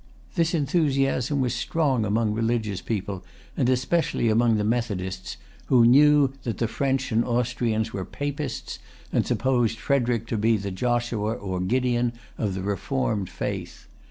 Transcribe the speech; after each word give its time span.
This 0.33 0.55
enthusiasm 0.55 1.41
was 1.41 1.53
strong 1.53 2.05
among 2.05 2.33
religious 2.33 2.81
people, 2.81 3.23
and 3.55 3.69
especially 3.69 4.29
among 4.29 4.57
the 4.57 4.63
Methodists, 4.63 5.37
who 5.67 5.85
knew 5.85 6.33
that 6.41 6.57
the 6.57 6.67
French 6.67 7.11
and 7.11 7.23
Austrians 7.23 7.93
were 7.93 8.03
Papists, 8.03 8.79
and 9.13 9.27
supposed 9.27 9.77
Frederic 9.77 10.25
to 10.25 10.37
be 10.37 10.57
the 10.57 10.71
Joshua 10.71 11.33
or 11.33 11.59
Gideon 11.59 12.13
of 12.35 12.55
the 12.55 12.63
Reformed 12.63 13.29
Faith. 13.29 13.85